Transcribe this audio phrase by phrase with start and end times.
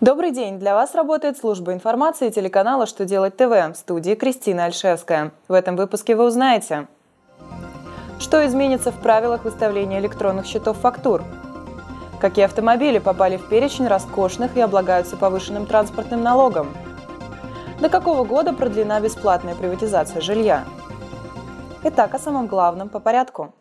[0.00, 0.58] Добрый день!
[0.58, 5.32] Для вас работает служба информации телеканала «Что делать ТВ» в студии Кристина Альшевская.
[5.46, 6.88] В этом выпуске вы узнаете,
[8.18, 11.22] что изменится в правилах выставления электронных счетов фактур,
[12.18, 16.74] какие автомобили попали в перечень роскошных и облагаются повышенным транспортным налогом,
[17.78, 20.64] до какого года продлена бесплатная приватизация жилья.
[21.84, 23.52] Итак, о самом главном по порядку–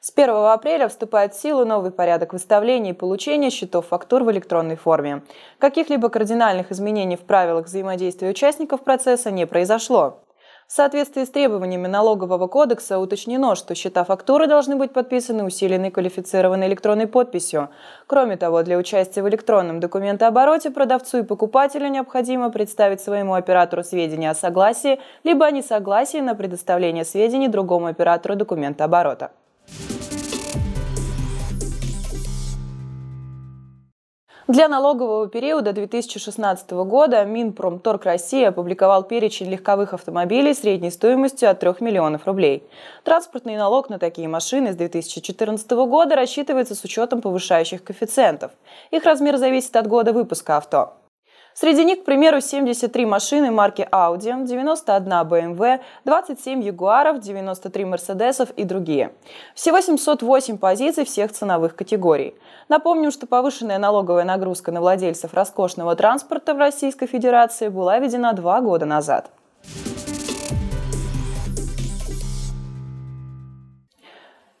[0.00, 4.76] С 1 апреля вступает в силу новый порядок выставления и получения счетов фактур в электронной
[4.76, 5.22] форме.
[5.58, 10.20] Каких-либо кардинальных изменений в правилах взаимодействия участников процесса не произошло.
[10.68, 16.68] В соответствии с требованиями налогового кодекса уточнено, что счета фактуры должны быть подписаны усиленной квалифицированной
[16.68, 17.70] электронной подписью.
[18.06, 24.30] Кроме того, для участия в электронном документообороте продавцу и покупателю необходимо представить своему оператору сведения
[24.30, 29.32] о согласии либо о несогласии на предоставление сведений другому оператору документооборота.
[34.48, 41.74] Для налогового периода 2016 года Минпромторг России опубликовал перечень легковых автомобилей средней стоимостью от 3
[41.80, 42.62] миллионов рублей.
[43.04, 48.52] Транспортный налог на такие машины с 2014 года рассчитывается с учетом повышающих коэффициентов.
[48.90, 50.94] Их размер зависит от года выпуска авто.
[51.60, 58.62] Среди них, к примеру, 73 машины марки Audi, 91 BMW, 27 Jaguar, 93 Mercedes и
[58.62, 59.10] другие.
[59.56, 62.36] Всего 708 позиций всех ценовых категорий.
[62.68, 68.60] Напомним, что повышенная налоговая нагрузка на владельцев роскошного транспорта в Российской Федерации была введена два
[68.60, 69.32] года назад.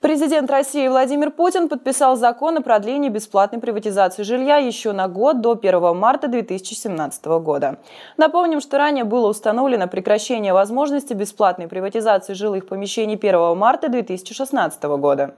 [0.08, 5.52] Президент России Владимир Путин подписал закон о продлении бесплатной приватизации жилья еще на год до
[5.52, 7.76] 1 марта 2017 года.
[8.16, 15.34] Напомним, что ранее было установлено прекращение возможности бесплатной приватизации жилых помещений 1 марта 2016 года.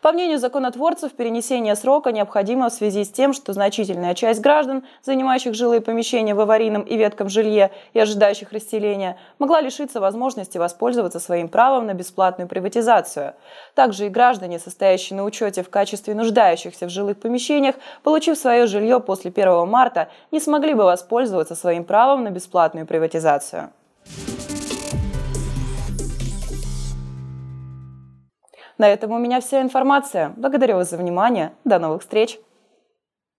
[0.00, 5.54] По мнению законотворцев, перенесение срока необходимо в связи с тем, что значительная часть граждан, занимающих
[5.54, 11.48] жилые помещения в аварийном и ветком жилье и ожидающих расселения, могла лишиться возможности воспользоваться своим
[11.48, 13.34] правом на бесплатную приватизацию.
[13.74, 19.00] Также и граждане, состоящие на учете в качестве нуждающихся в жилых помещениях, получив свое жилье
[19.00, 23.70] после 1 марта, не смогли бы воспользоваться своим правом на бесплатную приватизацию.
[28.78, 30.32] На этом у меня вся информация.
[30.36, 31.52] Благодарю вас за внимание.
[31.64, 32.38] До новых встреч!